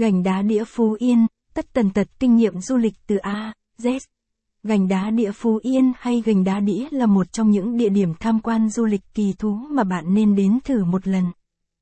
Gành 0.00 0.22
đá 0.22 0.42
đĩa 0.42 0.64
Phú 0.64 0.96
Yên, 0.98 1.26
tất 1.54 1.72
tần 1.72 1.90
tật 1.90 2.08
kinh 2.18 2.36
nghiệm 2.36 2.60
du 2.60 2.76
lịch 2.76 2.94
từ 3.06 3.16
A, 3.16 3.52
Z. 3.78 3.98
Gành 4.62 4.88
đá 4.88 5.10
đĩa 5.10 5.32
Phú 5.32 5.58
Yên 5.62 5.92
hay 5.98 6.22
gành 6.26 6.44
đá 6.44 6.60
đĩa 6.60 6.86
là 6.90 7.06
một 7.06 7.32
trong 7.32 7.50
những 7.50 7.76
địa 7.76 7.88
điểm 7.88 8.14
tham 8.20 8.40
quan 8.40 8.70
du 8.70 8.84
lịch 8.84 9.00
kỳ 9.14 9.32
thú 9.38 9.54
mà 9.70 9.84
bạn 9.84 10.14
nên 10.14 10.34
đến 10.34 10.58
thử 10.64 10.84
một 10.84 11.08
lần. 11.08 11.24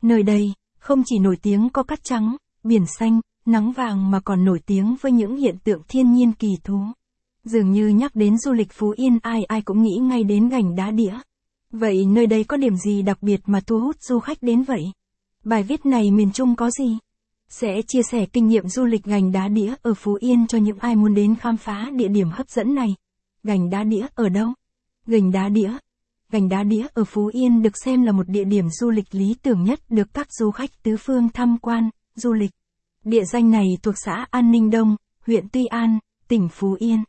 Nơi 0.02 0.22
đây, 0.22 0.52
không 0.78 1.02
chỉ 1.06 1.18
nổi 1.18 1.36
tiếng 1.42 1.68
có 1.70 1.82
cát 1.82 2.04
trắng, 2.04 2.36
biển 2.64 2.86
xanh, 2.98 3.20
nắng 3.46 3.72
vàng 3.72 4.10
mà 4.10 4.20
còn 4.20 4.44
nổi 4.44 4.60
tiếng 4.66 4.96
với 5.00 5.12
những 5.12 5.36
hiện 5.36 5.56
tượng 5.64 5.82
thiên 5.88 6.12
nhiên 6.12 6.32
kỳ 6.32 6.56
thú. 6.64 6.80
Dường 7.44 7.72
như 7.72 7.88
nhắc 7.88 8.14
đến 8.14 8.38
du 8.38 8.52
lịch 8.52 8.72
Phú 8.72 8.94
Yên 8.96 9.18
ai 9.22 9.44
ai 9.44 9.62
cũng 9.62 9.82
nghĩ 9.82 9.96
ngay 9.96 10.24
đến 10.24 10.48
gành 10.48 10.76
đá 10.76 10.90
đĩa. 10.90 11.18
Vậy 11.70 12.06
nơi 12.06 12.26
đây 12.26 12.44
có 12.44 12.56
điểm 12.56 12.76
gì 12.76 13.02
đặc 13.02 13.22
biệt 13.22 13.40
mà 13.46 13.60
thu 13.66 13.80
hút 13.80 13.96
du 14.00 14.18
khách 14.18 14.38
đến 14.42 14.62
vậy? 14.62 14.84
Bài 15.44 15.62
viết 15.62 15.86
này 15.86 16.10
miền 16.10 16.32
Trung 16.32 16.56
có 16.56 16.70
gì? 16.70 16.98
Sẽ 17.48 17.82
chia 17.82 18.02
sẻ 18.02 18.26
kinh 18.26 18.46
nghiệm 18.46 18.68
du 18.68 18.84
lịch 18.84 19.04
gành 19.04 19.32
đá 19.32 19.48
đĩa 19.48 19.74
ở 19.82 19.94
Phú 19.94 20.14
Yên 20.20 20.46
cho 20.46 20.58
những 20.58 20.78
ai 20.78 20.96
muốn 20.96 21.14
đến 21.14 21.34
khám 21.36 21.56
phá 21.56 21.90
địa 21.94 22.08
điểm 22.08 22.30
hấp 22.30 22.48
dẫn 22.48 22.74
này. 22.74 22.94
Gành 23.42 23.70
đá 23.70 23.84
đĩa 23.84 24.06
ở 24.14 24.28
đâu? 24.28 24.48
Gành 25.06 25.30
đá 25.30 25.48
đĩa. 25.48 25.72
Gành 26.32 26.48
đá 26.48 26.62
đĩa 26.62 26.86
ở 26.94 27.04
Phú 27.04 27.30
Yên 27.32 27.62
được 27.62 27.76
xem 27.84 28.02
là 28.02 28.12
một 28.12 28.28
địa 28.28 28.44
điểm 28.44 28.68
du 28.70 28.90
lịch 28.90 29.14
lý 29.14 29.34
tưởng 29.42 29.64
nhất 29.64 29.80
được 29.88 30.14
các 30.14 30.32
du 30.32 30.50
khách 30.50 30.70
tứ 30.82 30.96
phương 30.96 31.28
tham 31.34 31.58
quan, 31.58 31.90
du 32.14 32.32
lịch. 32.32 32.50
Địa 33.04 33.24
danh 33.24 33.50
này 33.50 33.66
thuộc 33.82 33.94
xã 34.04 34.26
An 34.30 34.50
Ninh 34.50 34.70
Đông, 34.70 34.96
huyện 35.26 35.48
Tuy 35.52 35.66
An, 35.66 35.98
tỉnh 36.28 36.48
Phú 36.48 36.76
Yên. 36.78 37.04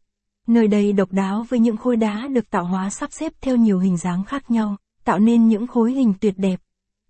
Nơi 0.47 0.67
đây 0.67 0.93
độc 0.93 1.11
đáo 1.11 1.45
với 1.49 1.59
những 1.59 1.77
khối 1.77 1.95
đá 1.95 2.27
được 2.27 2.49
tạo 2.49 2.65
hóa 2.65 2.89
sắp 2.89 3.09
xếp 3.11 3.33
theo 3.41 3.55
nhiều 3.55 3.79
hình 3.79 3.97
dáng 3.97 4.23
khác 4.23 4.51
nhau, 4.51 4.77
tạo 5.03 5.19
nên 5.19 5.47
những 5.47 5.67
khối 5.67 5.91
hình 5.91 6.13
tuyệt 6.21 6.33
đẹp 6.37 6.59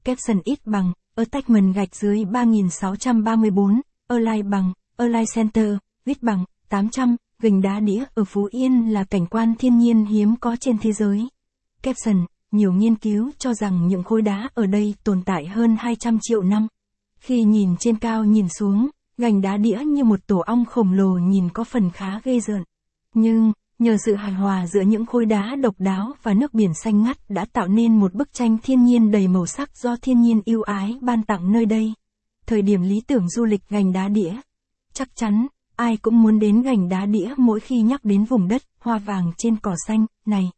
caption 0.09 0.41
ít 0.43 0.59
bằng, 0.65 0.93
attachment 1.15 1.75
gạch 1.75 1.95
dưới 1.95 2.25
3634, 2.25 3.81
align 4.07 4.49
bằng, 4.49 4.73
align 4.97 5.25
center, 5.35 5.77
viết 6.05 6.23
bằng, 6.23 6.45
800, 6.69 7.15
gành 7.39 7.61
đá 7.61 7.79
đĩa 7.79 8.03
ở 8.15 8.23
Phú 8.23 8.47
Yên 8.51 8.93
là 8.93 9.03
cảnh 9.03 9.25
quan 9.25 9.55
thiên 9.59 9.77
nhiên 9.77 10.05
hiếm 10.05 10.35
có 10.35 10.55
trên 10.59 10.77
thế 10.77 10.91
giới. 10.91 11.27
Caption, 11.83 12.25
nhiều 12.51 12.73
nghiên 12.73 12.95
cứu 12.95 13.31
cho 13.37 13.53
rằng 13.53 13.87
những 13.87 14.03
khối 14.03 14.21
đá 14.21 14.49
ở 14.53 14.65
đây 14.65 14.95
tồn 15.03 15.21
tại 15.25 15.47
hơn 15.47 15.75
200 15.79 16.17
triệu 16.21 16.41
năm. 16.41 16.67
Khi 17.19 17.43
nhìn 17.43 17.77
trên 17.79 17.97
cao 17.97 18.23
nhìn 18.23 18.49
xuống, 18.49 18.89
gành 19.17 19.41
đá 19.41 19.57
đĩa 19.57 19.79
như 19.85 20.03
một 20.03 20.19
tổ 20.27 20.37
ong 20.37 20.65
khổng 20.65 20.93
lồ 20.93 21.09
nhìn 21.09 21.49
có 21.49 21.63
phần 21.63 21.89
khá 21.89 22.19
ghê 22.23 22.39
rợn. 22.39 22.63
Nhưng, 23.13 23.51
nhờ 23.79 23.97
sự 24.05 24.15
hài 24.15 24.33
hòa 24.33 24.67
giữa 24.67 24.81
những 24.81 25.05
khối 25.05 25.25
đá 25.25 25.55
độc 25.55 25.75
đáo 25.77 26.11
và 26.23 26.33
nước 26.33 26.53
biển 26.53 26.73
xanh 26.83 27.03
ngắt 27.03 27.17
đã 27.29 27.45
tạo 27.53 27.67
nên 27.67 27.99
một 27.99 28.13
bức 28.13 28.33
tranh 28.33 28.57
thiên 28.63 28.83
nhiên 28.83 29.11
đầy 29.11 29.27
màu 29.27 29.45
sắc 29.45 29.77
do 29.77 29.95
thiên 30.01 30.21
nhiên 30.21 30.41
yêu 30.45 30.61
ái 30.61 30.95
ban 31.01 31.23
tặng 31.23 31.51
nơi 31.51 31.65
đây. 31.65 31.93
Thời 32.45 32.61
điểm 32.61 32.81
lý 32.81 33.01
tưởng 33.07 33.29
du 33.29 33.45
lịch 33.45 33.69
gành 33.69 33.93
đá 33.93 34.07
đĩa. 34.07 34.35
Chắc 34.93 35.15
chắn, 35.15 35.47
ai 35.75 35.97
cũng 35.97 36.21
muốn 36.21 36.39
đến 36.39 36.61
gành 36.61 36.89
đá 36.89 37.05
đĩa 37.05 37.33
mỗi 37.37 37.59
khi 37.59 37.81
nhắc 37.81 38.05
đến 38.05 38.25
vùng 38.25 38.47
đất 38.47 38.61
hoa 38.79 38.97
vàng 38.97 39.31
trên 39.37 39.55
cỏ 39.57 39.75
xanh 39.87 40.05
này. 40.25 40.51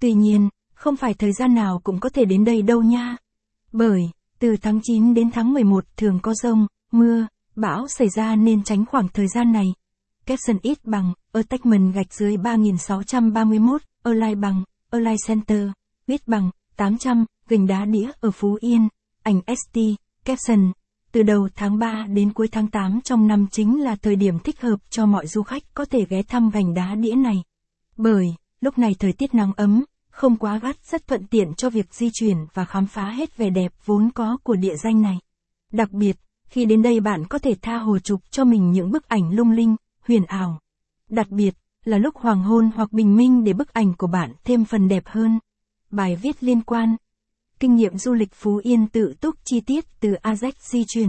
Tuy 0.00 0.12
nhiên, 0.12 0.48
không 0.74 0.96
phải 0.96 1.14
thời 1.14 1.32
gian 1.32 1.54
nào 1.54 1.80
cũng 1.84 2.00
có 2.00 2.08
thể 2.08 2.24
đến 2.24 2.44
đây 2.44 2.62
đâu 2.62 2.82
nha. 2.82 3.16
Bởi, 3.72 4.02
từ 4.38 4.56
tháng 4.62 4.80
9 4.82 5.14
đến 5.14 5.30
tháng 5.30 5.52
11 5.52 5.84
thường 5.96 6.18
có 6.22 6.34
rông, 6.34 6.66
mưa, 6.92 7.26
bão 7.56 7.88
xảy 7.88 8.08
ra 8.08 8.36
nên 8.36 8.64
tránh 8.64 8.84
khoảng 8.86 9.08
thời 9.08 9.26
gian 9.34 9.52
này. 9.52 9.74
Capson 10.26 10.58
ít 10.62 10.84
bằng, 10.84 11.12
attachment 11.32 11.94
gạch 11.94 12.14
dưới 12.14 12.36
3631, 12.36 13.82
align 14.02 14.40
bằng, 14.40 14.62
align 14.90 15.16
center, 15.26 15.68
viết 16.06 16.28
bằng, 16.28 16.50
800, 16.76 17.24
gành 17.48 17.66
đá 17.66 17.84
đĩa 17.84 18.10
ở 18.20 18.30
Phú 18.30 18.58
Yên, 18.60 18.88
ảnh 19.22 19.40
ST, 19.46 19.78
caption. 20.24 20.72
Từ 21.12 21.22
đầu 21.22 21.48
tháng 21.54 21.78
3 21.78 22.06
đến 22.08 22.32
cuối 22.32 22.48
tháng 22.52 22.66
8 22.66 23.00
trong 23.04 23.26
năm 23.26 23.46
chính 23.50 23.82
là 23.82 23.96
thời 23.96 24.16
điểm 24.16 24.38
thích 24.38 24.60
hợp 24.60 24.76
cho 24.90 25.06
mọi 25.06 25.26
du 25.26 25.42
khách 25.42 25.62
có 25.74 25.84
thể 25.84 26.06
ghé 26.08 26.22
thăm 26.22 26.50
gành 26.50 26.74
đá 26.74 26.94
đĩa 26.94 27.14
này. 27.14 27.42
Bởi, 27.96 28.34
lúc 28.60 28.78
này 28.78 28.94
thời 28.98 29.12
tiết 29.12 29.34
nắng 29.34 29.52
ấm, 29.56 29.84
không 30.10 30.36
quá 30.36 30.58
gắt 30.58 30.76
rất 30.84 31.06
thuận 31.06 31.26
tiện 31.26 31.54
cho 31.54 31.70
việc 31.70 31.94
di 31.94 32.10
chuyển 32.12 32.36
và 32.54 32.64
khám 32.64 32.86
phá 32.86 33.10
hết 33.10 33.36
vẻ 33.36 33.50
đẹp 33.50 33.72
vốn 33.84 34.10
có 34.14 34.36
của 34.42 34.54
địa 34.54 34.76
danh 34.76 35.02
này. 35.02 35.18
Đặc 35.72 35.92
biệt, 35.92 36.16
khi 36.48 36.64
đến 36.64 36.82
đây 36.82 37.00
bạn 37.00 37.24
có 37.28 37.38
thể 37.38 37.54
tha 37.62 37.76
hồ 37.76 37.98
chụp 37.98 38.20
cho 38.30 38.44
mình 38.44 38.70
những 38.70 38.90
bức 38.90 39.08
ảnh 39.08 39.30
lung 39.30 39.50
linh, 39.50 39.76
huyền 40.08 40.24
ảo. 40.24 40.58
Đặc 41.12 41.30
biệt, 41.30 41.54
là 41.84 41.98
lúc 41.98 42.16
hoàng 42.16 42.42
hôn 42.42 42.70
hoặc 42.74 42.92
bình 42.92 43.16
minh 43.16 43.44
để 43.44 43.52
bức 43.52 43.72
ảnh 43.72 43.92
của 43.98 44.06
bạn 44.06 44.32
thêm 44.44 44.64
phần 44.64 44.88
đẹp 44.88 45.02
hơn. 45.06 45.38
Bài 45.90 46.16
viết 46.16 46.42
liên 46.42 46.60
quan. 46.60 46.96
Kinh 47.60 47.76
nghiệm 47.76 47.98
du 47.98 48.12
lịch 48.12 48.32
Phú 48.32 48.60
Yên 48.62 48.86
tự 48.86 49.14
túc 49.20 49.34
chi 49.44 49.60
tiết 49.60 49.84
từ 50.00 50.12
AZEC 50.22 50.52
di 50.58 50.84
chuyển. 50.88 51.08